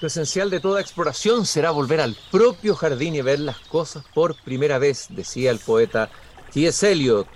[0.00, 4.34] Lo esencial de toda exploración será volver al propio jardín y ver las cosas por
[4.34, 6.08] primera vez, decía el poeta
[6.54, 6.90] T.S.
[6.90, 7.28] Eliot.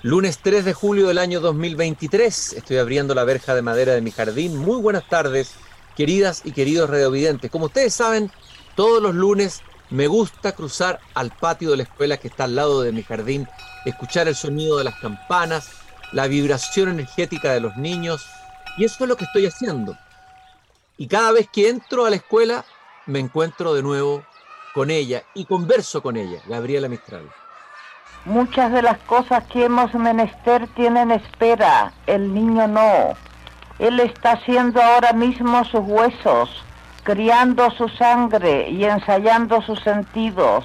[0.00, 4.12] Lunes 3 de julio del año 2023, estoy abriendo la verja de madera de mi
[4.12, 4.56] jardín.
[4.56, 5.56] Muy buenas tardes,
[5.94, 7.50] queridas y queridos radiovidentes.
[7.50, 8.32] Como ustedes saben,
[8.76, 9.60] todos los lunes
[9.90, 13.46] me gusta cruzar al patio de la escuela que está al lado de mi jardín,
[13.84, 15.68] escuchar el sonido de las campanas,
[16.12, 18.24] la vibración energética de los niños,
[18.78, 19.98] y eso es lo que estoy haciendo.
[20.96, 22.64] Y cada vez que entro a la escuela,
[23.06, 24.24] me encuentro de nuevo
[24.74, 27.30] con ella y converso con ella, Gabriela Mistral.
[28.24, 33.14] Muchas de las cosas que hemos menester tienen espera, el niño no.
[33.78, 36.64] Él está haciendo ahora mismo sus huesos,
[37.04, 40.64] criando su sangre y ensayando sus sentidos.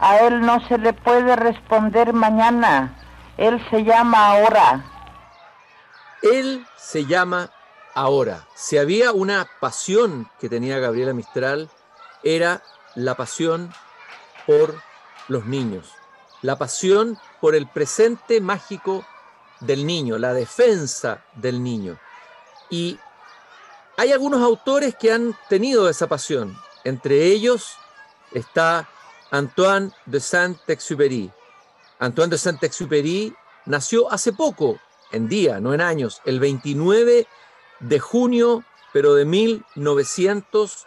[0.00, 2.94] A él no se le puede responder mañana,
[3.36, 4.84] él se llama ahora.
[6.22, 7.50] Él se llama
[7.94, 11.70] Ahora, si había una pasión que tenía Gabriela Mistral,
[12.24, 12.62] era
[12.96, 13.72] la pasión
[14.46, 14.74] por
[15.28, 15.92] los niños,
[16.42, 19.06] la pasión por el presente mágico
[19.60, 21.98] del niño, la defensa del niño.
[22.68, 22.98] Y
[23.96, 26.58] hay algunos autores que han tenido esa pasión.
[26.82, 27.76] Entre ellos
[28.32, 28.88] está
[29.30, 31.30] Antoine de Saint-Exupéry.
[32.00, 34.80] Antoine de Saint-Exupéry nació hace poco,
[35.12, 37.28] en día, no en años, el 29
[37.80, 40.86] de junio, pero de 1900,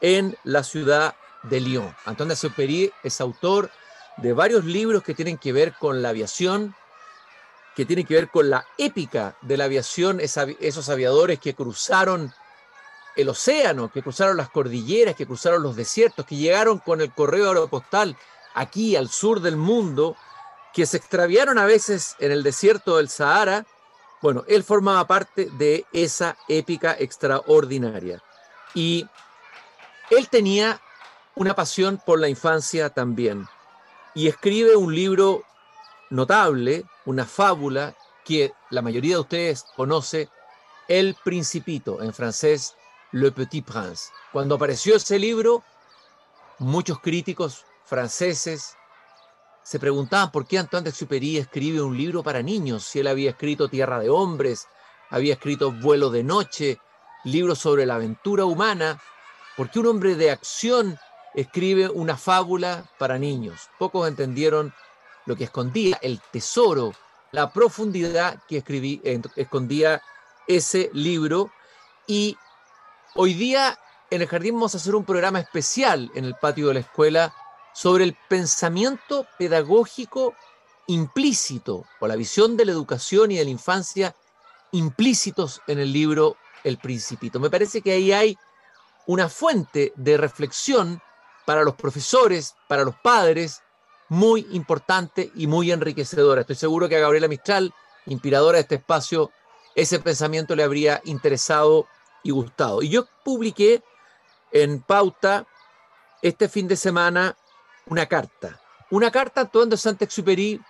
[0.00, 1.94] en la ciudad de Lyon.
[2.04, 3.70] Antoine de es autor
[4.16, 6.74] de varios libros que tienen que ver con la aviación,
[7.74, 12.32] que tienen que ver con la épica de la aviación, esos aviadores que cruzaron
[13.16, 17.48] el océano, que cruzaron las cordilleras, que cruzaron los desiertos, que llegaron con el correo
[17.48, 18.16] aeropostal
[18.54, 20.16] aquí al sur del mundo,
[20.72, 23.66] que se extraviaron a veces en el desierto del Sahara
[24.22, 28.22] bueno, él formaba parte de esa épica extraordinaria.
[28.74, 29.06] Y
[30.10, 30.80] él tenía
[31.34, 33.46] una pasión por la infancia también.
[34.14, 35.44] Y escribe un libro
[36.10, 37.94] notable, una fábula
[38.24, 40.28] que la mayoría de ustedes conoce,
[40.88, 42.74] El Principito, en francés,
[43.12, 44.10] Le Petit Prince.
[44.32, 45.62] Cuando apareció ese libro,
[46.58, 48.76] muchos críticos franceses,
[49.70, 53.30] se preguntaban por qué Antoine de Exupéry escribe un libro para niños, si él había
[53.30, 54.66] escrito Tierra de Hombres,
[55.10, 56.80] había escrito Vuelo de Noche,
[57.22, 59.00] libros sobre la aventura humana,
[59.56, 60.98] ¿por qué un hombre de acción
[61.36, 63.70] escribe una fábula para niños?
[63.78, 64.74] Pocos entendieron
[65.24, 66.92] lo que escondía, el tesoro,
[67.30, 69.00] la profundidad que escribí,
[69.36, 70.02] escondía
[70.48, 71.52] ese libro.
[72.08, 72.36] Y
[73.14, 73.78] hoy día
[74.10, 77.32] en el jardín vamos a hacer un programa especial en el patio de la escuela
[77.72, 80.34] sobre el pensamiento pedagógico
[80.86, 84.14] implícito o la visión de la educación y de la infancia
[84.72, 87.38] implícitos en el libro El Principito.
[87.38, 88.38] Me parece que ahí hay
[89.06, 91.00] una fuente de reflexión
[91.44, 93.62] para los profesores, para los padres,
[94.08, 96.42] muy importante y muy enriquecedora.
[96.42, 97.72] Estoy seguro que a Gabriela Mistral,
[98.06, 99.30] inspiradora de este espacio,
[99.74, 101.86] ese pensamiento le habría interesado
[102.22, 102.82] y gustado.
[102.82, 103.82] Y yo publiqué
[104.52, 105.46] en Pauta
[106.22, 107.36] este fin de semana
[107.90, 108.60] una carta.
[108.90, 110.60] Una carta a Antoine de Saint-Exupéry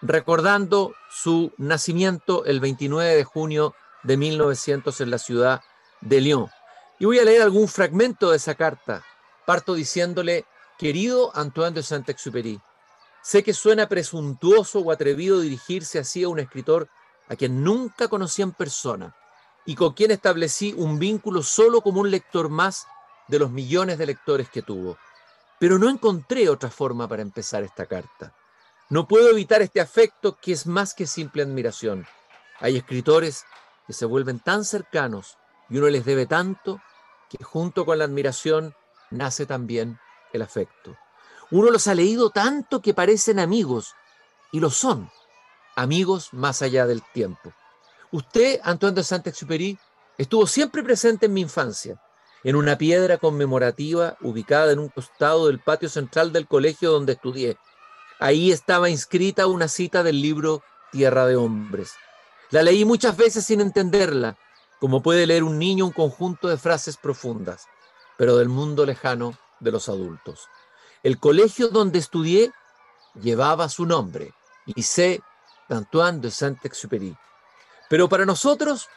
[0.00, 5.60] recordando su nacimiento el 29 de junio de 1900 en la ciudad
[6.00, 6.48] de Lyon.
[6.98, 9.04] Y voy a leer algún fragmento de esa carta.
[9.44, 10.46] Parto diciéndole,
[10.78, 12.60] querido Antoine de Saint-Exupéry,
[13.22, 16.88] sé que suena presuntuoso o atrevido dirigirse así a un escritor
[17.28, 19.14] a quien nunca conocí en persona
[19.66, 22.86] y con quien establecí un vínculo solo como un lector más
[23.28, 24.96] de los millones de lectores que tuvo.
[25.58, 28.34] Pero no encontré otra forma para empezar esta carta.
[28.88, 32.06] No puedo evitar este afecto que es más que simple admiración.
[32.60, 33.44] Hay escritores
[33.86, 36.80] que se vuelven tan cercanos y uno les debe tanto
[37.28, 38.74] que junto con la admiración
[39.10, 39.98] nace también
[40.32, 40.96] el afecto.
[41.50, 43.94] Uno los ha leído tanto que parecen amigos
[44.52, 45.10] y lo son,
[45.74, 47.52] amigos más allá del tiempo.
[48.12, 49.78] Usted, Antoine de Saint-Exupéry,
[50.18, 52.00] estuvo siempre presente en mi infancia
[52.46, 57.58] en una piedra conmemorativa ubicada en un costado del patio central del colegio donde estudié.
[58.20, 60.62] Ahí estaba inscrita una cita del libro
[60.92, 61.94] Tierra de Hombres.
[62.50, 64.38] La leí muchas veces sin entenderla,
[64.78, 67.66] como puede leer un niño un conjunto de frases profundas,
[68.16, 70.46] pero del mundo lejano de los adultos.
[71.02, 72.52] El colegio donde estudié
[73.20, 74.34] llevaba su nombre,
[74.66, 75.20] Lycée
[75.68, 77.16] d'Antoine de Saint-Exupéry.
[77.90, 78.88] Pero para nosotros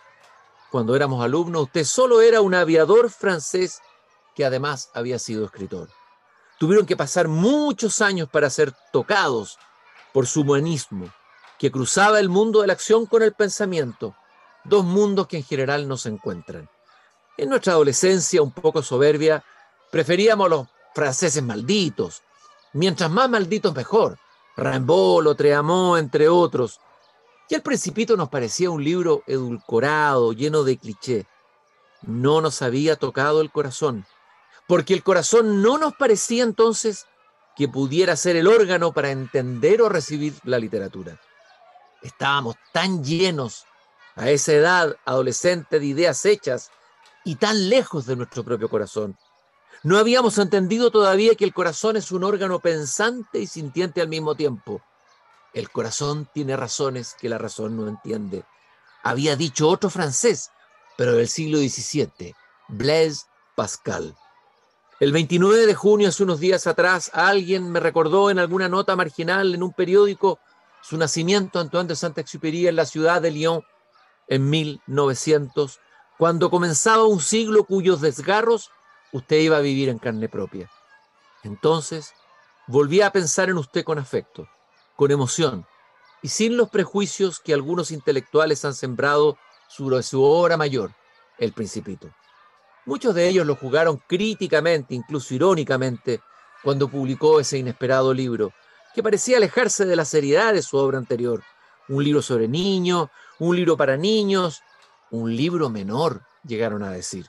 [0.72, 3.82] cuando éramos alumnos, usted solo era un aviador francés
[4.36, 5.90] que además había sido escritor.
[6.60, 9.58] Tuvieron que pasar muchos años para ser tocados
[10.14, 11.10] por su humanismo,
[11.58, 14.16] que cruzaba el mundo de la acción con el pensamiento,
[14.64, 16.70] dos mundos que en general no se encuentran.
[17.38, 19.44] En nuestra adolescencia, un poco soberbia,
[19.92, 22.22] preferíamos los franceses malditos.
[22.74, 24.18] Mientras más malditos, mejor.
[24.58, 26.80] Rimbaud, Lotreamont, entre otros.
[27.50, 31.26] Y el Principito nos parecía un libro edulcorado, lleno de cliché.
[32.04, 34.06] No nos había tocado el corazón,
[34.68, 37.08] porque el corazón no nos parecía entonces
[37.58, 41.20] que pudiera ser el órgano para entender o recibir la literatura.
[42.04, 43.66] Estábamos tan llenos
[44.16, 46.70] a esa edad adolescente de ideas hechas
[47.26, 49.18] y tan lejos de nuestro propio corazón.
[49.82, 54.36] No habíamos entendido todavía que el corazón es un órgano pensante y sintiente al mismo
[54.36, 54.82] tiempo.
[55.54, 58.44] El corazón tiene razones que la razón no entiende.
[59.04, 60.52] Había dicho otro francés,
[60.98, 62.36] pero del siglo XVII,
[62.68, 64.16] Blaise Pascal.
[65.00, 69.56] El 29 de junio, hace unos días atrás, alguien me recordó en alguna nota marginal
[69.56, 70.40] en un periódico
[70.82, 73.64] su nacimiento Antoine de Saint-Exupéry en la ciudad de Lyon
[74.28, 75.80] en 1900,
[76.18, 78.72] cuando comenzaba un siglo cuyos desgarros
[79.14, 80.70] usted iba a vivir en carne propia.
[81.44, 82.14] Entonces,
[82.68, 84.48] volví a pensar en usted con afecto,
[85.00, 85.66] con emoción
[86.22, 89.38] y sin los prejuicios que algunos intelectuales han sembrado
[89.70, 90.92] sobre su obra mayor,
[91.38, 92.10] El Principito.
[92.86, 96.20] Muchos de ellos lo jugaron críticamente, incluso irónicamente,
[96.66, 98.52] cuando publicó ese inesperado libro,
[98.94, 101.44] que parecía alejarse de la seriedad de su obra anterior.
[101.88, 103.08] Un libro sobre niños,
[103.40, 104.62] un libro para niños,
[105.12, 107.26] un libro menor, llegaron a decir.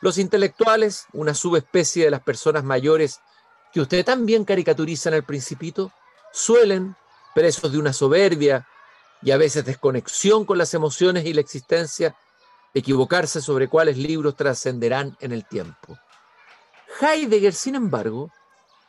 [0.00, 3.20] Los intelectuales, una subespecie de las personas mayores
[3.74, 5.92] que usted también caricaturiza en el principito,
[6.34, 6.96] suelen,
[7.32, 8.66] presos de una soberbia
[9.22, 12.16] y a veces desconexión con las emociones y la existencia,
[12.74, 15.96] equivocarse sobre cuáles libros trascenderán en el tiempo.
[17.00, 18.30] Heidegger, sin embargo,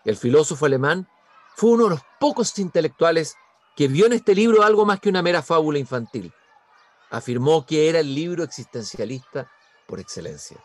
[0.04, 1.08] el filósofo alemán,
[1.56, 3.36] fue uno de los pocos intelectuales
[3.76, 6.34] que vio en este libro algo más que una mera fábula infantil.
[7.12, 9.50] Afirmó que era el libro existencialista
[9.88, 10.58] por excelencia.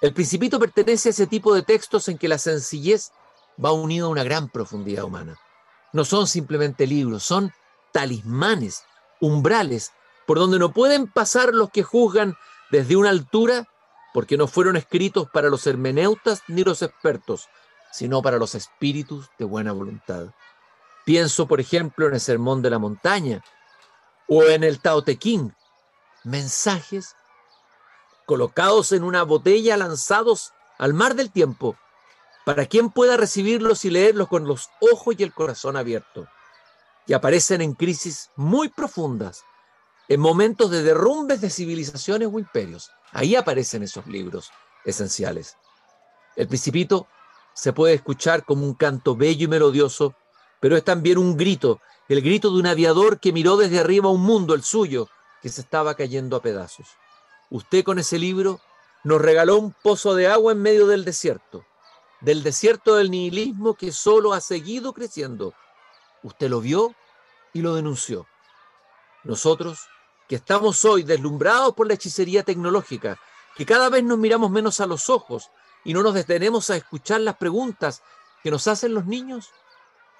[0.00, 3.12] El Principito pertenece a ese tipo de textos en que la sencillez
[3.62, 5.38] va unida a una gran profundidad humana.
[5.96, 7.54] No son simplemente libros, son
[7.90, 8.84] talismanes,
[9.18, 9.92] umbrales
[10.26, 12.36] por donde no pueden pasar los que juzgan
[12.70, 13.66] desde una altura,
[14.12, 17.48] porque no fueron escritos para los hermeneutas ni los expertos,
[17.92, 20.26] sino para los espíritus de buena voluntad.
[21.06, 23.42] Pienso, por ejemplo, en el Sermón de la Montaña
[24.28, 25.18] o en el Tao Te
[26.24, 27.16] mensajes
[28.26, 31.74] colocados en una botella, lanzados al mar del tiempo,
[32.46, 36.28] para quien pueda recibirlos y leerlos con los ojos y el corazón abiertos.
[37.04, 39.42] Y aparecen en crisis muy profundas,
[40.06, 42.92] en momentos de derrumbes de civilizaciones o imperios.
[43.10, 44.52] Ahí aparecen esos libros
[44.84, 45.56] esenciales.
[46.36, 47.08] El principito
[47.52, 50.14] se puede escuchar como un canto bello y melodioso,
[50.60, 54.22] pero es también un grito, el grito de un aviador que miró desde arriba un
[54.22, 55.08] mundo, el suyo,
[55.42, 56.86] que se estaba cayendo a pedazos.
[57.50, 58.60] Usted con ese libro
[59.02, 61.64] nos regaló un pozo de agua en medio del desierto,
[62.20, 65.54] del desierto del nihilismo que solo ha seguido creciendo.
[66.22, 66.94] Usted lo vio
[67.52, 68.26] y lo denunció.
[69.24, 69.86] Nosotros
[70.28, 73.18] que estamos hoy deslumbrados por la hechicería tecnológica,
[73.56, 75.50] que cada vez nos miramos menos a los ojos
[75.84, 78.02] y no nos detenemos a escuchar las preguntas
[78.42, 79.50] que nos hacen los niños?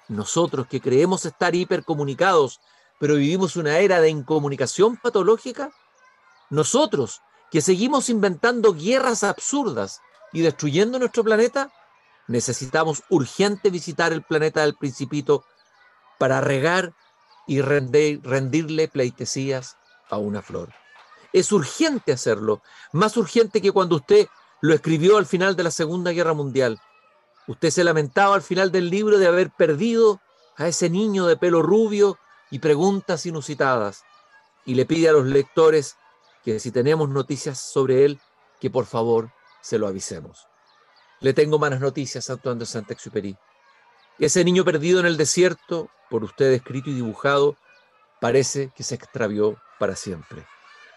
[0.07, 2.61] Nosotros que creemos estar hipercomunicados,
[2.99, 5.71] pero vivimos una era de incomunicación patológica?
[6.49, 7.21] Nosotros
[7.51, 10.01] que seguimos inventando guerras absurdas
[10.31, 11.71] y destruyendo nuestro planeta?
[12.27, 15.45] Necesitamos urgente visitar el planeta del principito
[16.17, 16.93] para regar
[17.47, 19.77] y rendirle pleitesías
[20.09, 20.73] a una flor.
[21.31, 24.27] Es urgente hacerlo, más urgente que cuando usted
[24.61, 26.79] lo escribió al final de la Segunda Guerra Mundial.
[27.47, 30.19] Usted se lamentaba al final del libro de haber perdido
[30.57, 32.17] a ese niño de pelo rubio
[32.49, 34.03] y preguntas inusitadas,
[34.65, 35.95] y le pide a los lectores
[36.43, 38.19] que si tenemos noticias sobre él,
[38.59, 39.31] que por favor
[39.61, 40.47] se lo avisemos.
[41.19, 43.35] Le tengo malas noticias, Antoine de Saint-Exupéry.
[44.19, 47.57] Ese niño perdido en el desierto, por usted escrito y dibujado,
[48.21, 50.45] parece que se extravió para siempre.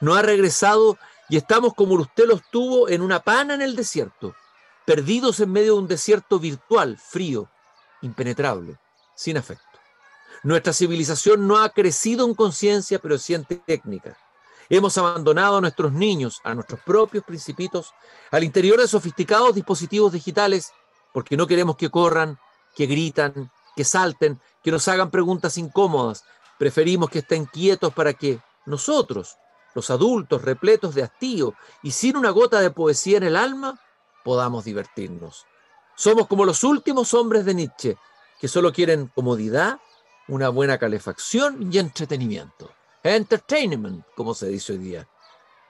[0.00, 0.98] No ha regresado
[1.28, 4.34] y estamos como usted los tuvo en una pana en el desierto,
[4.84, 7.48] perdidos en medio de un desierto virtual, frío,
[8.02, 8.78] impenetrable,
[9.14, 9.64] sin afecto.
[10.42, 14.16] Nuestra civilización no ha crecido en conciencia, pero sí en técnica.
[14.70, 17.92] Hemos abandonado a nuestros niños, a nuestros propios principitos,
[18.30, 20.72] al interior de sofisticados dispositivos digitales,
[21.12, 22.38] porque no queremos que corran,
[22.74, 26.24] que gritan, que salten, que nos hagan preguntas incómodas,
[26.60, 29.38] Preferimos que estén quietos para que nosotros,
[29.74, 33.80] los adultos repletos de hastío y sin una gota de poesía en el alma,
[34.22, 35.46] podamos divertirnos.
[35.96, 37.96] Somos como los últimos hombres de Nietzsche,
[38.38, 39.80] que solo quieren comodidad,
[40.28, 42.70] una buena calefacción y entretenimiento.
[43.02, 45.08] Entertainment, como se dice hoy día.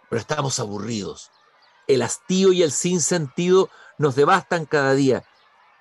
[0.08, 1.30] Pero estamos aburridos.
[1.86, 5.24] El hastío y el sinsentido nos devastan cada día.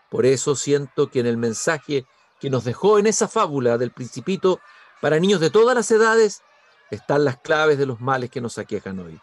[0.09, 2.05] Por eso siento que en el mensaje
[2.39, 4.59] que nos dejó en esa fábula del principito
[5.01, 6.41] para niños de todas las edades
[6.89, 9.19] están las claves de los males que nos aquejan hoy.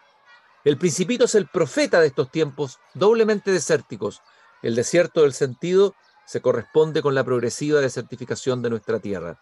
[0.63, 4.21] El principito es el profeta de estos tiempos doblemente desérticos.
[4.61, 9.39] El desierto del sentido se corresponde con la progresiva desertificación de nuestra tierra.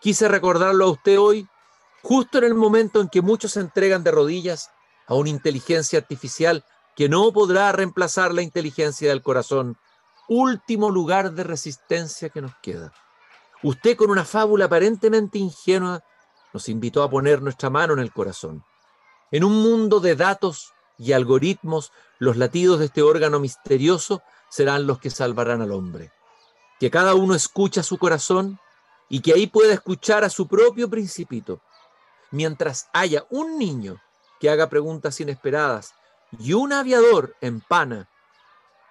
[0.00, 1.48] Quise recordarlo a usted hoy,
[2.02, 4.70] justo en el momento en que muchos se entregan de rodillas
[5.06, 6.64] a una inteligencia artificial
[6.96, 9.76] que no podrá reemplazar la inteligencia del corazón,
[10.28, 12.92] último lugar de resistencia que nos queda.
[13.62, 16.02] Usted con una fábula aparentemente ingenua
[16.52, 18.64] nos invitó a poner nuestra mano en el corazón.
[19.30, 24.98] En un mundo de datos y algoritmos, los latidos de este órgano misterioso serán los
[24.98, 26.12] que salvarán al hombre.
[26.80, 28.58] Que cada uno escucha su corazón
[29.08, 31.60] y que ahí pueda escuchar a su propio principito.
[32.30, 34.00] Mientras haya un niño
[34.40, 35.94] que haga preguntas inesperadas
[36.38, 38.08] y un aviador en pana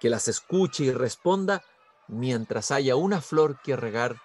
[0.00, 1.62] que las escuche y responda,
[2.08, 4.16] mientras haya una flor que regar,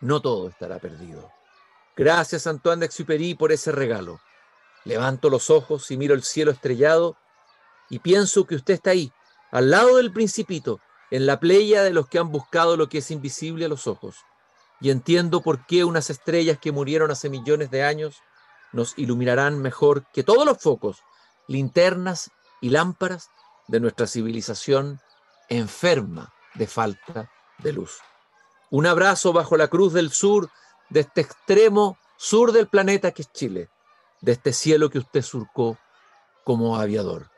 [0.00, 1.30] no todo estará perdido.
[1.96, 4.20] Gracias, Antoine de Exupéry, por ese regalo.
[4.84, 7.16] Levanto los ojos y miro el cielo estrellado
[7.88, 9.12] y pienso que usted está ahí,
[9.50, 10.80] al lado del principito,
[11.10, 14.16] en la playa de los que han buscado lo que es invisible a los ojos.
[14.80, 18.16] Y entiendo por qué unas estrellas que murieron hace millones de años
[18.72, 20.98] nos iluminarán mejor que todos los focos,
[21.48, 22.30] linternas
[22.60, 23.30] y lámparas
[23.68, 25.00] de nuestra civilización
[25.48, 27.98] enferma de falta de luz.
[28.70, 30.50] Un abrazo bajo la cruz del sur,
[30.90, 33.70] de este extremo sur del planeta que es Chile
[34.20, 35.78] de este cielo que usted surcó
[36.44, 37.30] como aviador.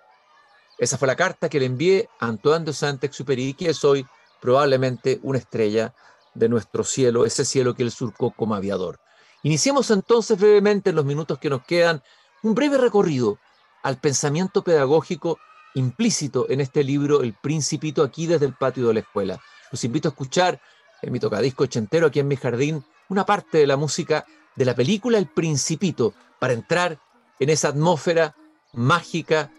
[0.78, 4.06] Esa fue la carta que le envié a Antoine de Saint-Exupéry, que es hoy
[4.40, 5.94] probablemente una estrella
[6.38, 9.00] de nuestro cielo, ese cielo que él surcó como aviador.
[9.42, 12.02] Iniciemos entonces brevemente en los minutos que nos quedan
[12.42, 13.38] un breve recorrido
[13.82, 15.38] al pensamiento pedagógico
[15.74, 19.40] implícito en este libro El Principito aquí desde el patio de la escuela.
[19.70, 20.60] Los invito a escuchar
[21.02, 24.24] en mi tocadisco ochentero aquí en mi jardín una parte de la música
[24.56, 26.98] de la película El Principito para entrar
[27.38, 28.34] en esa atmósfera
[28.72, 29.52] mágica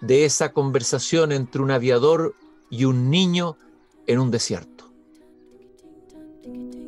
[0.00, 2.34] de esa conversación entre un aviador
[2.70, 3.56] y un niño
[4.06, 4.75] en un desierto.
[6.46, 6.85] ticket, ticket.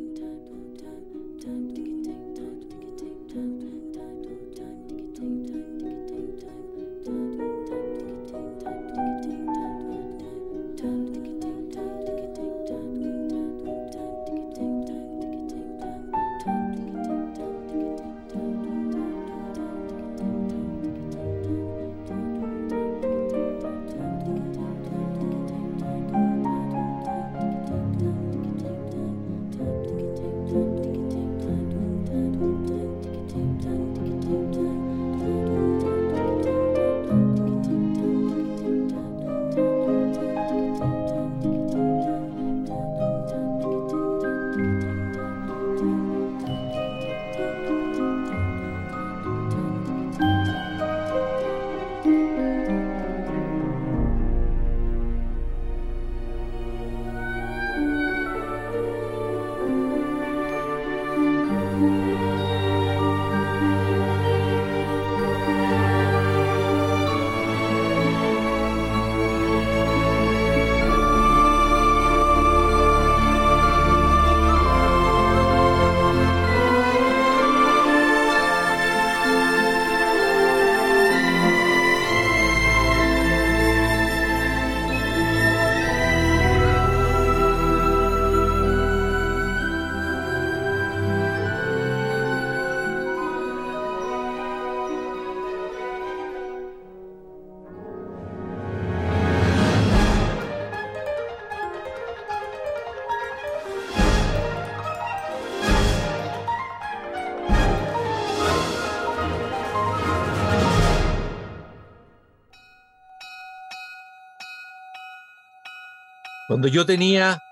[116.48, 117.42] Cuando yo tenía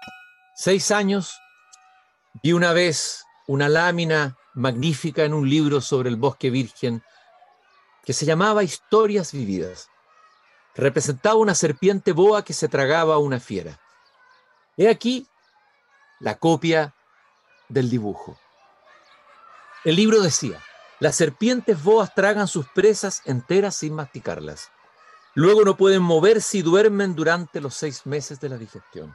[0.55, 1.39] seis años,
[2.43, 7.03] vi una vez una lámina magnífica en un libro sobre el bosque virgen
[8.07, 9.91] que se llamaba Historias Vividas.
[10.75, 13.79] Representaba una serpiente boa que se tragaba a una fiera.
[14.79, 15.29] He aquí
[16.19, 16.95] la copia
[17.69, 18.39] del dibujo.
[19.85, 20.59] El libro decía,
[21.01, 24.71] las serpientes boas tragan sus presas enteras sin masticarlas.
[25.37, 29.15] Luego no pueden moverse y duermen durante los seis meses de la digestión.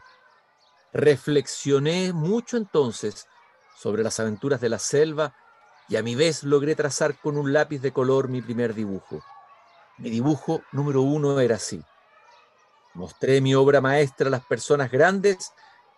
[0.93, 3.27] Reflexioné mucho entonces
[3.75, 5.33] sobre las aventuras de la selva
[5.89, 9.23] y a mi vez logré trazar con un lápiz de color mi primer dibujo.
[9.97, 11.83] Mi dibujo número uno era así.
[12.93, 15.53] Mostré mi obra maestra a las personas grandes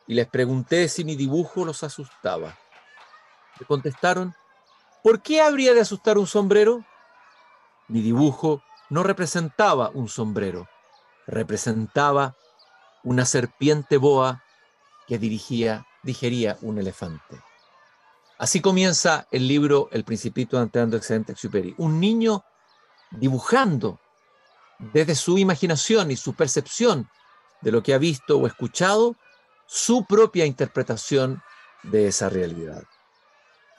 [0.08, 2.58] y les pregunté si mi dibujo los asustaba.
[3.60, 4.34] Me contestaron,
[5.04, 6.86] ¿por qué habría de asustar un sombrero?
[7.90, 10.68] Mi dibujo no representaba un sombrero,
[11.28, 12.36] representaba
[13.04, 14.44] una serpiente boa
[15.08, 17.42] que dirigía, digería un elefante.
[18.38, 21.76] Así comienza el libro El Principito de Antoine de Saint-Exupéry.
[21.78, 22.44] Un niño
[23.12, 24.00] dibujando
[24.80, 27.10] desde su imaginación y su percepción
[27.62, 29.16] de lo que ha visto o escuchado,
[29.66, 31.42] su propia interpretación
[31.84, 32.84] de esa realidad.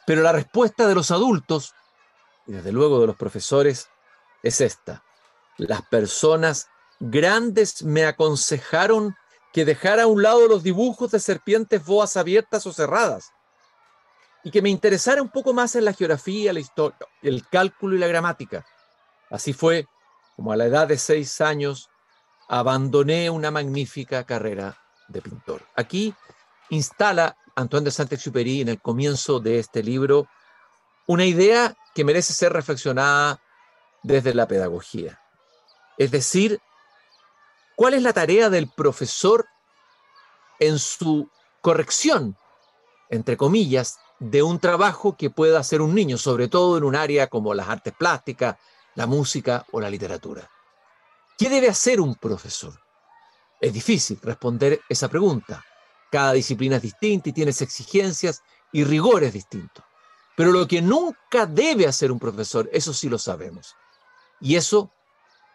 [0.06, 1.74] Pero la respuesta de los adultos,
[2.46, 3.88] y desde luego de los profesores,
[4.44, 5.02] es esta.
[5.56, 6.68] Las personas
[7.00, 9.16] grandes me aconsejaron
[9.52, 13.32] que dejara a un lado los dibujos de serpientes boas abiertas o cerradas
[14.44, 17.98] y que me interesara un poco más en la geografía, la historia, el cálculo y
[17.98, 18.66] la gramática.
[19.30, 19.86] Así fue
[20.36, 21.88] como a la edad de seis años
[22.48, 24.76] abandoné una magnífica carrera
[25.08, 25.62] de pintor.
[25.74, 26.14] Aquí
[26.68, 30.28] instala Antoine de Saint-Exupéry en el comienzo de este libro
[31.06, 33.40] una idea que merece ser reflexionada
[34.04, 35.20] desde la pedagogía.
[35.98, 36.60] Es decir,
[37.74, 39.46] ¿cuál es la tarea del profesor
[40.60, 41.28] en su
[41.60, 42.36] corrección,
[43.08, 47.26] entre comillas, de un trabajo que pueda hacer un niño, sobre todo en un área
[47.26, 48.56] como las artes plásticas,
[48.94, 50.48] la música o la literatura?
[51.36, 52.74] ¿Qué debe hacer un profesor?
[53.60, 55.64] Es difícil responder esa pregunta.
[56.10, 59.84] Cada disciplina es distinta y tiene exigencias y rigores distintos.
[60.36, 63.74] Pero lo que nunca debe hacer un profesor, eso sí lo sabemos.
[64.44, 64.90] Y eso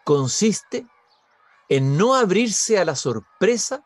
[0.04, 0.84] consiste
[1.68, 3.84] en no abrirse a la sorpresa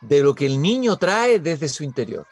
[0.00, 2.24] de lo que el niño trae desde su interior.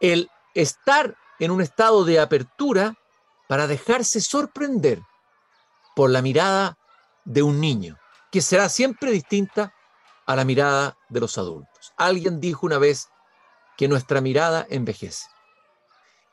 [0.00, 2.94] El estar en un estado de apertura
[3.48, 5.02] para dejarse sorprender
[5.96, 6.78] por la mirada
[7.24, 7.98] de un niño,
[8.30, 9.74] que será siempre distinta
[10.24, 11.92] a la mirada de los adultos.
[11.96, 13.08] Alguien dijo una vez
[13.76, 15.26] que nuestra mirada envejece.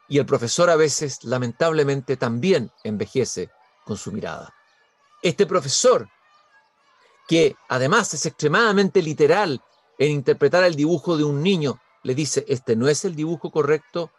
[0.07, 3.49] Y el profesor a veces, lamentablemente, también envejece
[3.85, 4.53] con su mirada.
[5.21, 6.09] Este profesor,
[7.27, 9.61] que además es extremadamente literal
[9.97, 14.11] en interpretar el dibujo de un niño, le dice, este no es el dibujo correcto,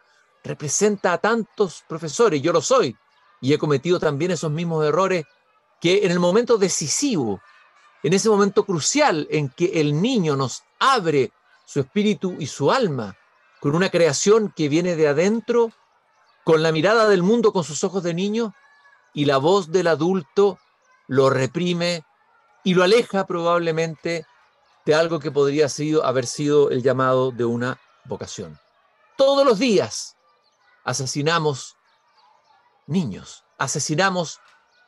[0.43, 2.95] representa a tantos profesores, yo lo soy,
[3.41, 5.25] y he cometido también esos mismos errores
[5.79, 7.41] que en el momento decisivo,
[8.01, 11.31] en ese momento crucial en que el niño nos abre
[11.65, 13.15] su espíritu y su alma
[13.59, 15.71] con una creación que viene de adentro,
[16.43, 18.53] con la mirada del mundo con sus ojos de niño,
[19.15, 20.59] y la voz del adulto
[21.07, 22.03] lo reprime
[22.63, 24.27] y lo aleja probablemente
[24.85, 25.67] de algo que podría
[26.03, 28.59] haber sido el llamado de una vocación.
[29.17, 30.15] Todos los días
[30.83, 31.75] asesinamos
[32.87, 34.39] niños, asesinamos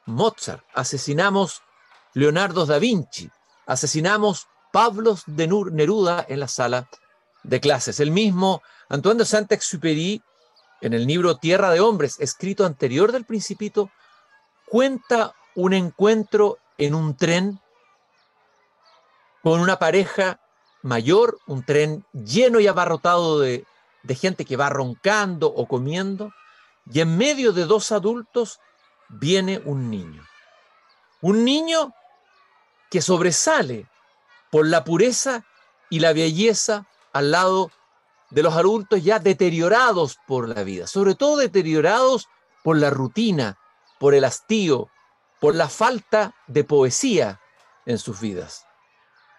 [0.06, 1.62] Mozart, asesinamos
[2.14, 3.30] Leonardo da Vinci,
[3.66, 6.90] asesinamos Pablos de Neruda en la sala
[7.44, 8.02] de clases.
[8.02, 10.22] El mismo Antoine de Saint-Exupéry,
[10.82, 13.90] en el libro Tierra de Hombres, escrito anterior del Principito,
[14.68, 17.60] cuenta un encuentro en un tren
[19.42, 20.40] con una pareja
[20.84, 23.66] mayor, un tren lleno y abarrotado de,
[24.04, 26.32] de gente que va roncando o comiendo,
[26.92, 28.60] y en medio de dos adultos
[29.10, 30.24] viene un niño.
[31.22, 31.94] Un niño
[32.90, 33.88] que sobresale
[34.52, 35.44] por la pureza
[35.90, 37.72] y la belleza al lado
[38.30, 42.28] de los adultos ya deteriorados por la vida, sobre todo deteriorados
[42.64, 43.58] por la rutina,
[44.00, 44.90] por el hastío,
[45.40, 47.40] por la falta de poesía
[47.86, 48.66] en sus vidas.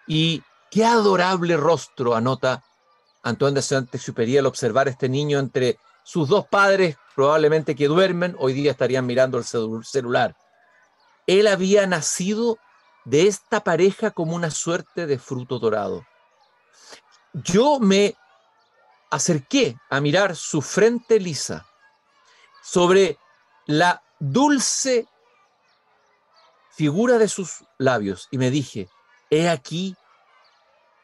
[0.07, 2.63] Y qué adorable rostro anota
[3.23, 8.53] Antoine de Saint-Exupéry al observar este niño entre sus dos padres, probablemente que duermen, hoy
[8.53, 10.35] día estarían mirando el celular.
[11.27, 12.57] Él había nacido
[13.05, 16.05] de esta pareja como una suerte de fruto dorado.
[17.33, 18.15] Yo me
[19.11, 21.67] acerqué a mirar su frente lisa
[22.63, 23.17] sobre
[23.65, 25.07] la dulce
[26.71, 28.89] figura de sus labios y me dije,
[29.29, 29.95] he aquí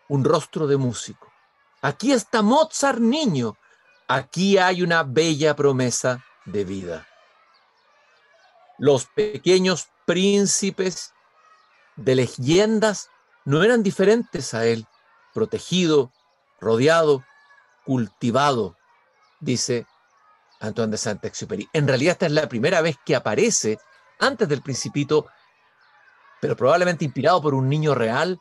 [0.08, 1.32] un rostro de músico.
[1.82, 3.58] Aquí está Mozart niño.
[4.08, 7.08] Aquí hay una bella promesa de vida.
[8.78, 11.13] Los pequeños príncipes
[11.95, 13.10] de leyendas
[13.45, 14.86] no eran diferentes a él,
[15.34, 16.12] protegido,
[16.60, 17.23] rodeado,
[17.86, 18.75] cultivado,
[19.39, 19.86] dice
[20.60, 21.68] Antoine de Saint-Exupéry.
[21.74, 23.78] En realidad esta es la primera vez que aparece
[24.20, 25.28] antes del principito,
[26.41, 28.39] pero probablemente inspirado por un niño real,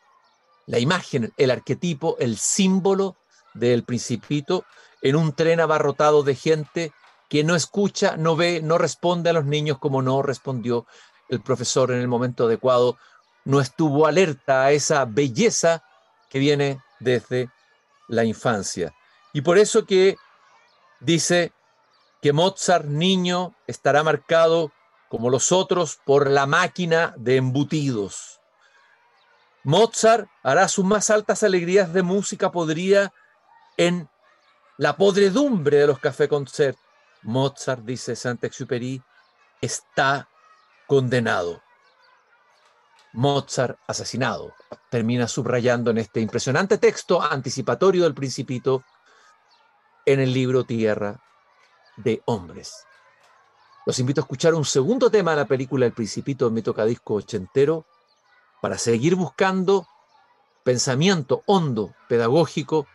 [0.66, 3.16] la imagen, el arquetipo, el símbolo
[3.54, 4.64] del principito
[5.02, 6.92] en un tren abarrotado de gente
[7.28, 10.86] que no escucha, no ve, no responde a los niños como no respondió
[11.28, 12.96] el profesor en el momento adecuado
[13.44, 15.84] no estuvo alerta a esa belleza
[16.30, 17.50] que viene desde
[18.08, 18.94] la infancia.
[19.32, 20.16] Y por eso que
[21.00, 21.52] dice
[22.24, 24.72] que Mozart niño estará marcado
[25.10, 28.40] como los otros por la máquina de embutidos.
[29.62, 33.12] Mozart hará sus más altas alegrías de música, podría
[33.76, 34.08] en
[34.78, 36.78] la podredumbre de los café concert.
[37.20, 39.02] Mozart, dice Saint-Exupéry,
[39.60, 40.26] está
[40.86, 41.60] condenado.
[43.12, 44.54] Mozart asesinado.
[44.88, 48.82] Termina subrayando en este impresionante texto anticipatorio del Principito
[50.06, 51.20] en el libro Tierra
[51.96, 52.86] de Hombres.
[53.86, 57.14] Los invito a escuchar un segundo tema de la película El Principito en mi tocadisco
[57.14, 57.84] ochentero
[58.62, 59.86] para seguir buscando
[60.62, 62.86] pensamiento hondo, pedagógico,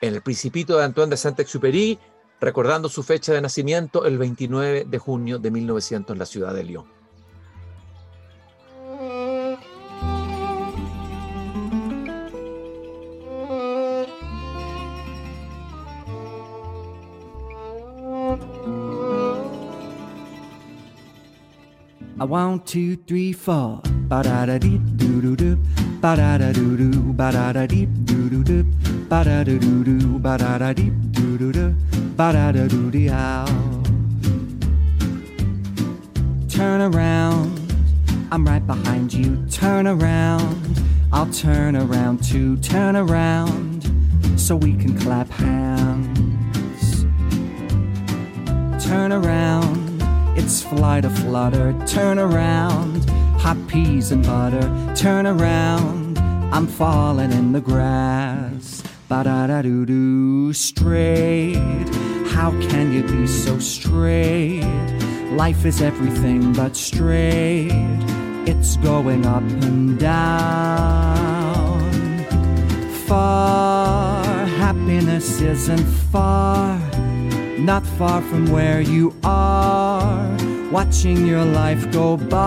[0.00, 1.98] en El Principito de Antoine de Saint-Exupéry,
[2.40, 6.62] recordando su fecha de nacimiento el 29 de junio de 1900 en la ciudad de
[6.62, 6.97] Lyon.
[22.20, 23.80] A one, two, three, four.
[24.08, 25.56] Ba da da dee doo doo doo.
[26.00, 27.12] Ba da da doo doo.
[27.12, 28.64] Ba da da dee doo doo doo.
[29.08, 30.18] Ba da da doo doo.
[30.18, 31.74] Ba da da dee doo doo doo.
[32.16, 33.46] Ba da da doo ow.
[36.48, 37.54] Turn around.
[38.32, 39.36] I'm right behind you.
[39.48, 40.82] Turn around.
[41.12, 42.56] I'll turn around too.
[42.56, 43.88] Turn around
[44.36, 47.04] so we can clap hands.
[48.84, 49.87] Turn around.
[50.40, 53.10] It's fly to flutter, turn around.
[53.40, 56.16] Hot peas and butter, turn around.
[56.54, 58.84] I'm falling in the grass.
[59.08, 61.88] Ba da da doo doo, straight.
[62.28, 64.62] How can you be so straight?
[65.32, 67.72] Life is everything but straight.
[68.46, 71.80] It's going up and down.
[73.08, 76.87] Far, happiness isn't far
[77.58, 80.36] not far from where you are,
[80.70, 82.38] watching your life go by.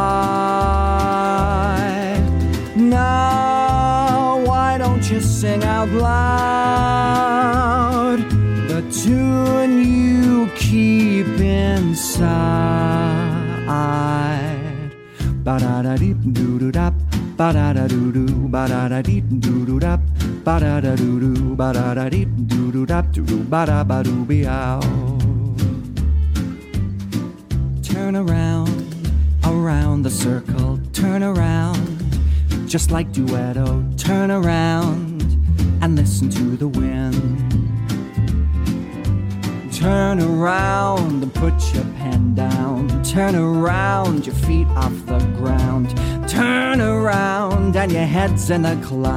[2.76, 6.60] Now, why don't you sing out loud
[8.70, 12.52] the tune you keep inside?
[15.44, 16.72] Ba da da doo doo
[17.38, 20.00] ba da da doo doo, ba da da deep doo doo dap,
[20.44, 23.66] ba da da doo doo, ba da da deep doo doo dap, doo doo ba
[23.66, 24.84] da ba doo be out.
[27.84, 28.70] Turn around,
[29.44, 31.84] around the circle, turn around,
[32.68, 33.68] just like duetto.
[33.98, 35.22] Turn around
[35.82, 37.18] and listen to the wind.
[39.74, 42.71] Turn around and put your pen down.
[43.04, 45.96] Turn around, your feet off the ground.
[46.30, 49.12] Turn around and your head's in the clouds.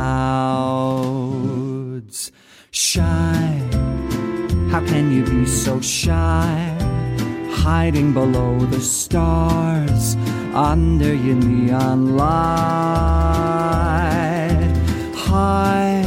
[2.70, 3.60] Shy,
[4.70, 6.76] how can you be so shy?
[7.52, 10.16] Hiding below the stars
[10.54, 12.34] under your neon light.
[15.14, 16.04] Hi,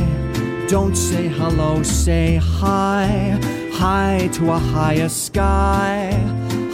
[0.68, 3.40] don't say hello, say hi.
[3.74, 6.12] Hi to a higher sky,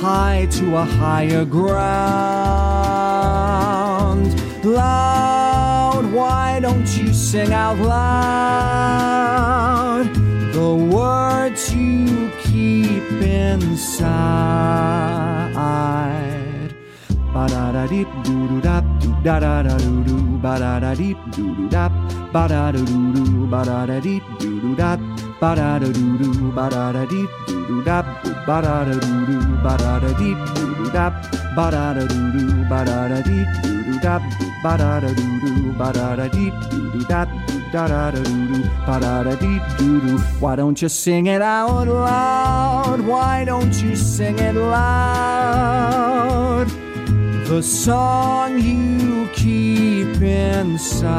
[0.04, 1.64] high to a higher ground.
[4.66, 8.84] Loud, why don't you sing out loud
[10.52, 14.34] the words you keep inside?
[19.24, 21.88] Da da da doo doo ba da da doo doo
[22.34, 24.20] ba da doo doo ba da da doo
[24.52, 24.76] doo
[25.42, 27.28] ba da doo doo ba da da doo
[27.70, 27.86] doo
[28.48, 31.04] ba da doo doo ba da da doo doo
[31.56, 34.14] ba da doo doo ba da da doo doo
[34.64, 36.52] ba da doo doo ba da da doo
[36.94, 37.26] doo da
[37.74, 41.88] da da doo doo ba da da doo doo why don't you sing it out
[41.88, 43.00] loud?
[43.02, 46.13] Why don't you sing it loud
[47.56, 51.14] the song you keep inside.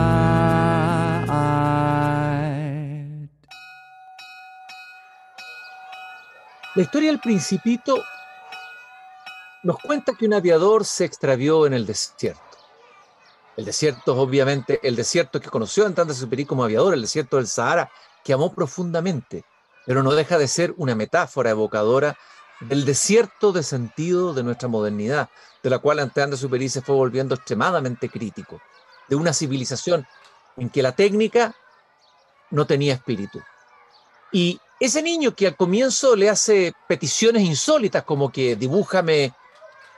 [6.74, 8.02] La historia del Principito
[9.62, 12.40] nos cuenta que un aviador se extravió en el desierto.
[13.56, 17.36] El desierto es obviamente el desierto que conoció en Tanta Superi como aviador, el desierto
[17.36, 17.92] del Sahara,
[18.24, 19.44] que amó profundamente,
[19.86, 22.18] pero no deja de ser una metáfora evocadora
[22.60, 25.28] del desierto de sentido de nuestra modernidad,
[25.62, 28.60] de la cual Antoine de Superi se fue volviendo extremadamente crítico,
[29.08, 30.06] de una civilización
[30.56, 31.54] en que la técnica
[32.50, 33.40] no tenía espíritu.
[34.32, 39.32] Y ese niño que al comienzo le hace peticiones insólitas como que dibújame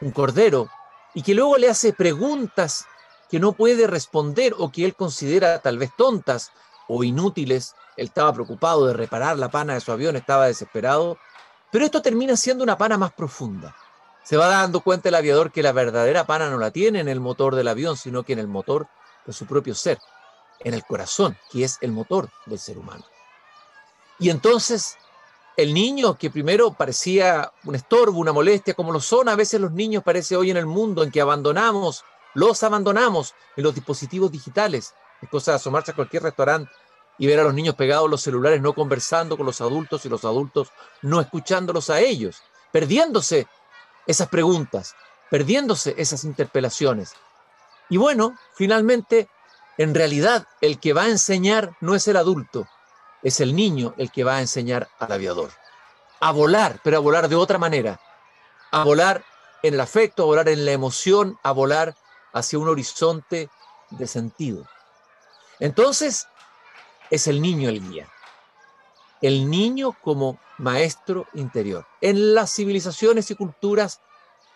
[0.01, 0.69] un cordero
[1.15, 2.85] y que luego le hace preguntas
[3.31, 6.53] que no puede responder o que él considera tal vez tontas
[6.89, 7.75] o inútiles.
[7.97, 11.19] Él estaba preocupado de reparar la pana de su avión, estaba desesperado,
[11.71, 13.75] pero esto termina siendo una pana más profunda.
[14.25, 17.21] Se va dando cuenta el aviador que la verdadera pana no la tiene en el
[17.21, 18.89] motor del avión, sino que en el motor
[19.25, 19.99] de su propio ser,
[20.61, 23.05] en el corazón, que es el motor del ser humano.
[24.19, 24.97] Y entonces
[25.57, 29.73] el niño que primero parecía un estorbo, una molestia, como lo son a veces los
[29.73, 34.95] niños, parece hoy en el mundo en que abandonamos, los abandonamos en los dispositivos digitales.
[35.23, 36.71] Es cosa de asomarse a cualquier restaurante
[37.19, 40.09] y ver a los niños pegados a los celulares, no conversando con los adultos y
[40.09, 40.69] los adultos
[41.03, 43.47] no escuchándolos a ellos, perdiéndose
[44.07, 44.95] esas preguntas,
[45.31, 47.15] perdiéndose esas interpelaciones.
[47.89, 49.29] Y bueno, finalmente,
[49.79, 52.69] en realidad el que va a enseñar no es el adulto,
[53.23, 55.51] es el niño el que va a enseñar al aviador.
[56.21, 58.01] A volar, pero a volar de otra manera.
[58.71, 59.25] A volar
[59.63, 61.95] en el afecto, a volar en la emoción, a volar
[62.33, 63.49] hacia un horizonte
[63.91, 64.67] de sentido.
[65.59, 66.27] Entonces,
[67.11, 68.09] es el niño el guía.
[69.23, 71.87] El niño como maestro interior.
[72.01, 74.01] En las civilizaciones y culturas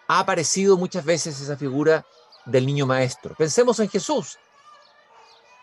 [0.08, 2.04] ha aparecido muchas veces esa figura
[2.44, 3.34] del niño maestro.
[3.36, 4.38] Pensemos en Jesús,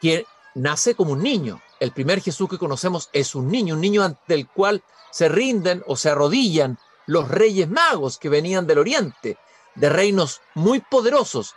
[0.02, 4.04] que nace como un niño, el primer Jesús que conocemos es un niño, un niño
[4.04, 9.38] ante el cual se rinden o se arrodillan los reyes magos que venían del oriente,
[9.76, 11.56] de reinos muy poderosos,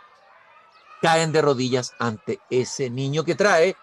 [1.01, 3.75] caen de rodillas ante ese niño que trae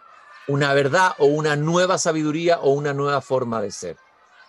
[0.48, 3.96] una verdad o una nueva sabiduría o una nueva forma de ser.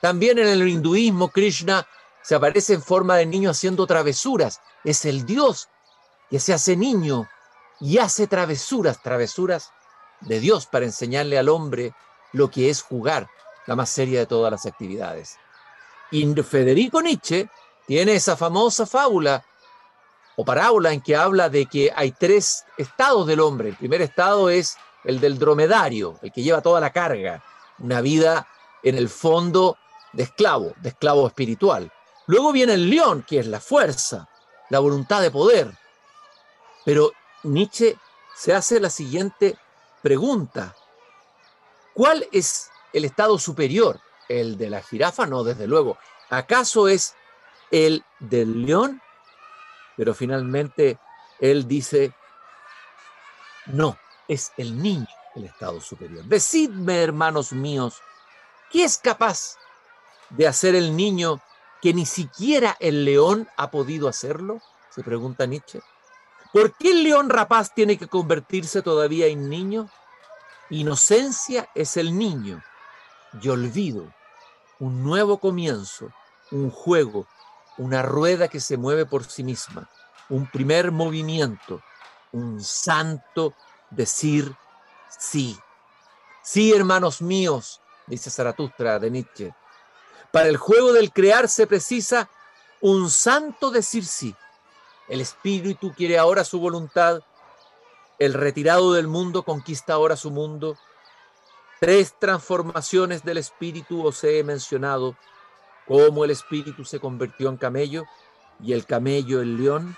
[0.02, 1.86] También en el hinduismo, Krishna
[2.22, 4.62] se aparece en forma de niño haciendo travesuras.
[4.84, 5.68] Es el Dios
[6.30, 7.28] que se hace niño
[7.80, 9.72] y hace travesuras, travesuras
[10.22, 11.94] de Dios para enseñarle al hombre
[12.32, 13.30] lo que es jugar,
[13.66, 15.38] la más seria de todas las actividades.
[16.12, 17.50] Y Federico Nietzsche
[17.88, 19.44] tiene esa famosa fábula
[20.36, 23.70] o parábola en que habla de que hay tres estados del hombre.
[23.70, 27.44] El primer estado es el del dromedario, el que lleva toda la carga,
[27.80, 28.48] una vida
[28.84, 29.78] en el fondo
[30.14, 31.92] de esclavo, de esclavo espiritual.
[32.28, 34.30] Luego viene el león, que es la fuerza,
[34.70, 35.72] la voluntad de poder.
[36.86, 37.12] Pero
[37.44, 37.98] Nietzsche
[38.36, 39.58] se hace la siguiente
[40.02, 40.76] Pregunta,
[41.94, 44.00] ¿cuál es el estado superior?
[44.30, 45.26] ¿El de la jirafa?
[45.26, 45.98] No, desde luego.
[46.30, 47.16] ¿Acaso es
[47.70, 49.02] el del león?
[49.98, 51.00] Pero finalmente
[51.42, 52.14] él dice,
[53.66, 53.98] no,
[54.30, 56.24] es el niño el estado superior.
[56.26, 58.02] Decidme, hermanos míos,
[58.72, 59.58] ¿qué es capaz
[60.30, 61.42] de hacer el niño
[61.82, 64.62] que ni siquiera el león ha podido hacerlo?
[64.90, 65.82] Se pregunta Nietzsche.
[66.54, 69.90] ¿Por qué el león rapaz tiene que convertirse todavía en niño?
[70.70, 72.64] Inocencia es el niño
[73.42, 74.12] y olvido,
[74.80, 76.12] un nuevo comienzo,
[76.52, 77.28] un juego,
[77.78, 79.90] una rueda que se mueve por sí misma,
[80.30, 81.82] un primer movimiento,
[82.32, 83.54] un santo
[83.90, 84.56] decir
[85.10, 85.58] sí.
[86.44, 89.54] Sí, hermanos míos, dice Zaratustra de Nietzsche.
[90.32, 92.30] Para el juego del crear se precisa
[92.82, 94.36] un santo decir sí.
[95.08, 97.22] El espíritu quiere ahora su voluntad.
[98.20, 100.78] El retirado del mundo conquista ahora su mundo.
[101.80, 105.16] Tres transformaciones del espíritu os he mencionado.
[105.88, 108.06] Cómo el espíritu se convirtió en camello
[108.62, 109.98] y el camello en león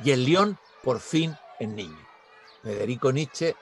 [0.00, 2.11] y el león por fin en niño.
[2.62, 3.56] Federico Nietzsche,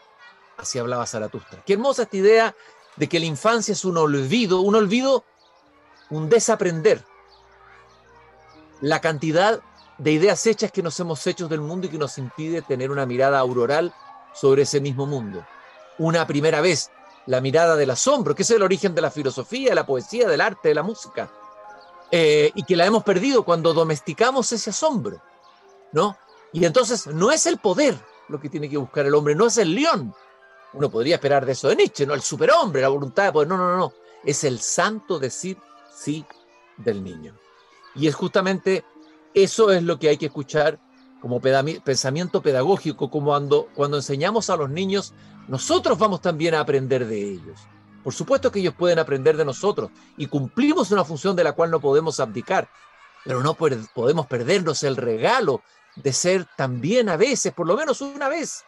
[0.56, 1.62] así hablaba Zaratustra.
[1.64, 2.54] Qué hermosa esta idea
[2.96, 5.24] de que la infancia es un olvido, un olvido,
[6.10, 7.04] un desaprender.
[8.80, 9.60] La cantidad
[9.98, 13.06] de ideas hechas que nos hemos hecho del mundo y que nos impide tener una
[13.06, 13.94] mirada auroral
[14.34, 15.46] sobre ese mismo mundo.
[15.98, 16.90] Una primera vez,
[17.26, 20.40] la mirada del asombro, que es el origen de la filosofía, de la poesía, del
[20.40, 21.30] arte, de la música,
[22.10, 25.22] eh, y que la hemos perdido cuando domesticamos ese asombro,
[25.92, 26.16] ¿no?
[26.52, 27.96] Y entonces no es el poder
[28.30, 30.14] lo que tiene que buscar el hombre, no es el león.
[30.72, 33.56] Uno podría esperar de eso de Nietzsche, no el superhombre, la voluntad de poder, no,
[33.56, 33.92] no, no, no.
[34.24, 35.58] Es el santo decir
[35.92, 36.24] sí
[36.76, 37.34] del niño.
[37.94, 38.84] Y es justamente
[39.34, 40.78] eso es lo que hay que escuchar
[41.20, 45.12] como pensamiento pedagógico, como cuando, cuando enseñamos a los niños,
[45.48, 47.60] nosotros vamos también a aprender de ellos.
[48.02, 51.70] Por supuesto que ellos pueden aprender de nosotros y cumplimos una función de la cual
[51.70, 52.68] no podemos abdicar,
[53.24, 55.62] pero no podemos perdernos el regalo
[55.96, 58.64] de ser también a veces, por lo menos una vez,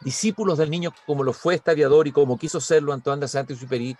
[0.00, 3.96] discípulos del niño como lo fue este aviador y como quiso serlo Antoine de Saint-Exupéry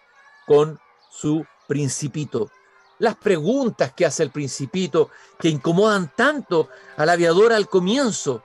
[0.47, 0.79] con
[1.11, 2.51] su principito
[2.99, 8.43] las preguntas que hace el principito que incomodan tanto al aviador al comienzo.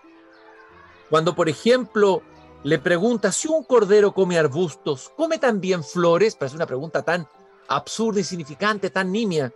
[1.09, 2.21] Cuando, por ejemplo,
[2.63, 6.35] le pregunta si un cordero come arbustos, ¿come también flores?
[6.35, 7.27] Parece una pregunta tan
[7.67, 9.51] absurda y significante, tan nimia.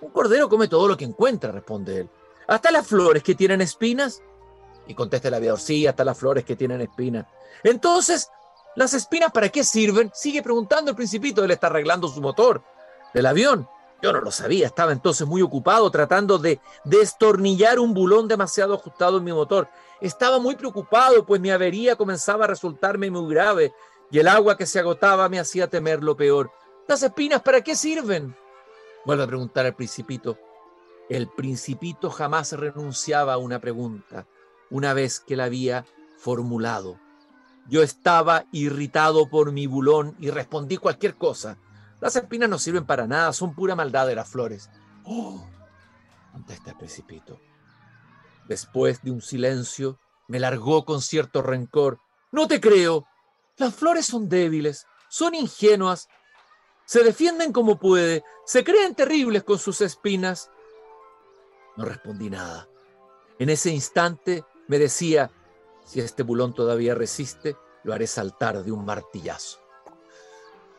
[0.00, 2.10] Un cordero come todo lo que encuentra, responde él.
[2.46, 4.22] Hasta las flores que tienen espinas.
[4.86, 7.26] Y contesta el aviador, sí, hasta las flores que tienen espinas.
[7.62, 8.28] Entonces,
[8.76, 10.10] ¿las espinas para qué sirven?
[10.14, 12.62] Sigue preguntando el principito, él está arreglando su motor
[13.14, 13.68] del avión.
[14.02, 19.16] Yo no lo sabía, estaba entonces muy ocupado tratando de destornillar un bulón demasiado ajustado
[19.16, 19.68] en mi motor.
[19.98, 23.72] Estaba muy preocupado, pues mi avería comenzaba a resultarme muy grave
[24.10, 26.50] y el agua que se agotaba me hacía temer lo peor.
[26.86, 28.36] ¿Las espinas para qué sirven?
[29.06, 30.38] Vuelve a preguntar al principito.
[31.08, 34.26] El principito jamás renunciaba a una pregunta
[34.70, 35.84] una vez que la había
[36.18, 36.98] formulado.
[37.68, 41.58] Yo estaba irritado por mi bulón y respondí cualquier cosa.
[42.00, 44.70] Las espinas no sirven para nada, son pura maldad de las flores.
[45.04, 45.46] Oh,
[46.32, 47.40] contesta el principito.
[48.48, 52.00] Después de un silencio, me largó con cierto rencor.
[52.32, 53.06] No te creo.
[53.56, 56.08] Las flores son débiles, son ingenuas,
[56.86, 60.50] se defienden como puede, se creen terribles con sus espinas.
[61.76, 62.68] No respondí nada.
[63.38, 65.30] En ese instante me decía,
[65.84, 69.58] si este bulón todavía resiste, lo haré saltar de un martillazo.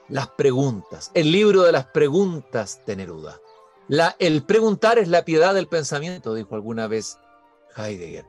[0.07, 3.39] Las preguntas, el libro de las preguntas de Neruda.
[3.87, 7.17] La, el preguntar es la piedad del pensamiento, dijo alguna vez
[7.75, 8.25] Heidegger.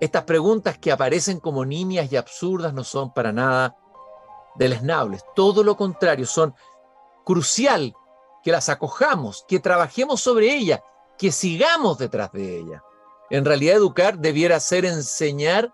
[0.00, 3.76] Estas preguntas que aparecen como nimias y absurdas no son para nada
[4.56, 6.54] deleznables, todo lo contrario, son
[7.24, 7.94] crucial
[8.42, 10.80] que las acojamos, que trabajemos sobre ellas,
[11.20, 12.82] que sigamos detrás de ella.
[13.28, 15.70] En realidad educar debiera ser enseñar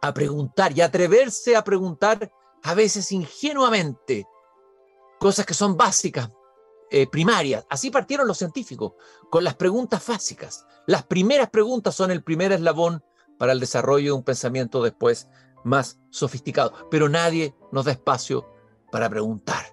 [0.00, 2.32] a preguntar y atreverse a preguntar
[2.62, 4.26] a veces ingenuamente
[5.20, 6.30] cosas que son básicas,
[6.90, 7.66] eh, primarias.
[7.68, 8.94] Así partieron los científicos,
[9.28, 10.64] con las preguntas básicas.
[10.86, 13.04] Las primeras preguntas son el primer eslabón
[13.38, 15.28] para el desarrollo de un pensamiento después
[15.62, 16.72] más sofisticado.
[16.90, 18.48] Pero nadie nos da espacio
[18.90, 19.66] para preguntar,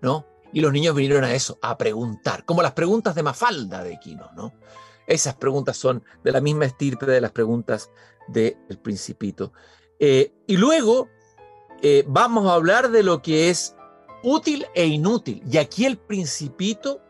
[0.00, 0.24] ¿no?
[0.52, 4.30] Y los niños vinieron a eso, a preguntar, como las preguntas de Mafalda de Quino,
[4.36, 4.52] ¿no?
[5.06, 7.90] Esas preguntas son de la misma estirpe de las preguntas
[8.28, 9.52] del Principito.
[9.98, 11.08] Eh, y luego
[11.82, 13.76] eh, vamos a hablar de lo que es
[14.22, 15.42] útil e inútil.
[15.48, 17.00] Y aquí el Principito,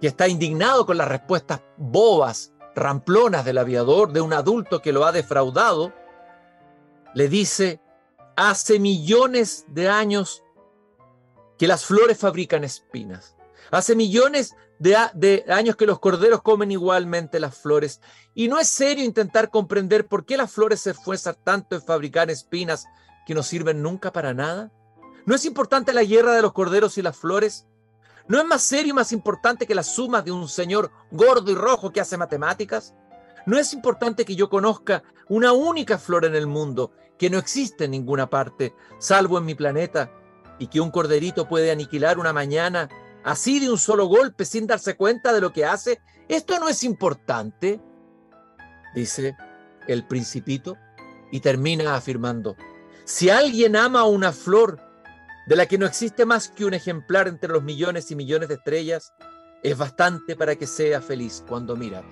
[0.00, 5.04] que está indignado con las respuestas bobas, ramplonas del aviador, de un adulto que lo
[5.04, 5.92] ha defraudado,
[7.14, 7.80] le dice,
[8.36, 10.42] hace millones de años
[11.58, 13.36] que las flores fabrican espinas.
[13.70, 18.00] Hace millones de, años que los corderos comen igualmente las flores.
[18.34, 22.30] Y no es serio intentar comprender por qué las flores se esfuerzan tanto en fabricar
[22.30, 22.86] espinas
[23.26, 24.72] que no sirven nunca para nada.
[25.24, 27.66] ¿No es importante la guerra de los corderos y las flores?
[28.28, 31.54] ¿No es más serio y más importante que las sumas de un señor gordo y
[31.54, 32.94] rojo que hace matemáticas?
[33.46, 37.84] ¿No es importante que yo conozca una única flor en el mundo que no existe
[37.84, 40.10] en ninguna parte, salvo en mi planeta,
[40.58, 42.88] y que un corderito puede aniquilar una mañana
[43.24, 46.00] así de un solo golpe sin darse cuenta de lo que hace?
[46.28, 47.80] ¿Esto no es importante?
[48.94, 49.36] Dice
[49.86, 50.76] el principito
[51.30, 52.56] y termina afirmando,
[53.04, 54.80] si alguien ama una flor
[55.46, 58.54] de la que no existe más que un ejemplar entre los millones y millones de
[58.54, 59.12] estrellas,
[59.62, 62.02] es bastante para que sea feliz cuando mira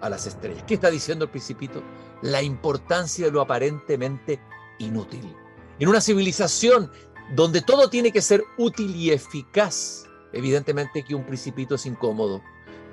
[0.00, 0.64] a las estrellas.
[0.66, 1.82] ¿Qué está diciendo el principito?
[2.22, 4.40] La importancia de lo aparentemente
[4.78, 5.34] inútil.
[5.78, 6.90] En una civilización
[7.32, 12.42] donde todo tiene que ser útil y eficaz, evidentemente que un principito es incómodo.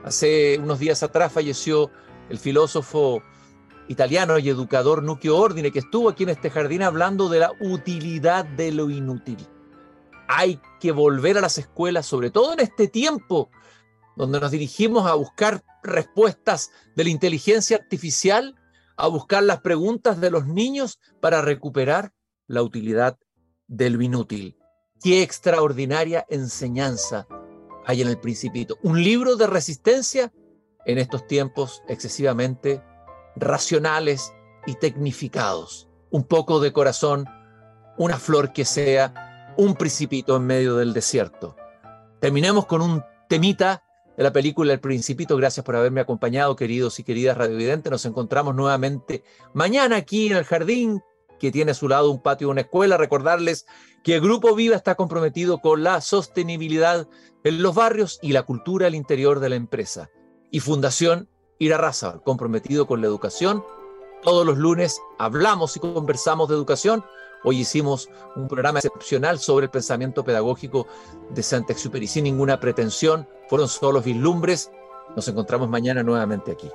[0.03, 1.91] Hace unos días atrás falleció
[2.29, 3.21] el filósofo
[3.87, 8.45] italiano y educador Nuccio Ordine, que estuvo aquí en este jardín hablando de la utilidad
[8.45, 9.37] de lo inútil.
[10.27, 13.49] Hay que volver a las escuelas, sobre todo en este tiempo
[14.15, 18.55] donde nos dirigimos a buscar respuestas de la inteligencia artificial,
[18.97, 22.13] a buscar las preguntas de los niños para recuperar
[22.47, 23.17] la utilidad
[23.71, 24.57] de lo inútil.
[25.01, 27.25] Qué extraordinaria enseñanza
[27.85, 28.77] hay en el principito.
[28.83, 30.31] Un libro de resistencia
[30.85, 32.83] en estos tiempos excesivamente
[33.37, 34.33] racionales
[34.65, 35.87] y tecnificados.
[36.09, 37.25] Un poco de corazón,
[37.97, 41.55] una flor que sea un principito en medio del desierto.
[42.19, 43.83] Terminemos con un temita
[44.17, 45.37] de la película El Principito.
[45.37, 47.89] Gracias por haberme acompañado, queridos y queridas radiovidentes.
[47.89, 49.23] Nos encontramos nuevamente
[49.53, 51.01] mañana aquí en el jardín
[51.41, 52.97] que tiene a su lado un patio de una escuela.
[52.97, 53.65] Recordarles
[54.03, 57.07] que el Grupo Viva está comprometido con la sostenibilidad
[57.43, 60.11] en los barrios y la cultura al interior de la empresa.
[60.51, 61.27] Y Fundación
[61.57, 63.65] Irarraza, comprometido con la educación.
[64.21, 67.03] Todos los lunes hablamos y conversamos de educación.
[67.43, 70.85] Hoy hicimos un programa excepcional sobre el pensamiento pedagógico
[71.31, 73.27] de Santa Exuperi sin ninguna pretensión.
[73.49, 74.69] Fueron solo vislumbres.
[75.15, 76.69] Nos encontramos mañana nuevamente aquí.